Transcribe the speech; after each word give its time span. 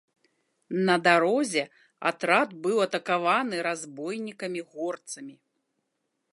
На 0.87 0.95
дарозе 1.07 1.63
атрад 2.11 2.49
быў 2.63 2.77
атакаваны 2.87 3.55
разбойнікамі-горцамі. 3.69 5.35